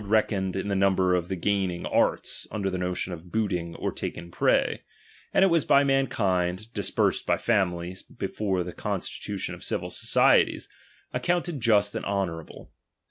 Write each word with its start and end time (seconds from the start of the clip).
reckoned 0.03 0.55
iu 0.55 0.63
the 0.63 0.73
number 0.75 1.13
of 1.13 1.27
the 1.27 1.35
gaining 1.35 1.85
arts, 1.85 2.47
under 2.49 2.71
'"'the 2.71 2.77
notion 2.79 3.13
of 3.13 3.31
booting 3.31 3.75
or 3.75 3.91
taking 3.91 4.31
prey; 4.31 4.81
and 5.31 5.45
it 5.45 5.49
was 5.49 5.63
gimiun 5.63 5.67
bmb 5.67 5.67
are 5.67 5.67
by 5.67 5.83
mankind, 5.83 6.73
dispersed 6.73 7.27
by 7.27 7.37
families 7.37 8.01
before 8.01 8.63
the 8.63 8.73
con 8.73 8.99
'^^'" 8.99 9.03
'^h 9.03 9.21
stitntiou 9.29 9.53
of 9.53 9.63
civil 9.63 9.91
societies, 9.91 10.67
accounted 11.13 11.61
just 11.61 11.93
and 11.93 12.03
^H 12.03 12.07
honourable. 12.09 12.71